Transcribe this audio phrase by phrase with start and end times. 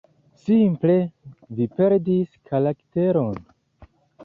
[0.43, 0.95] Simple
[1.59, 3.39] vi perdis karakteron.“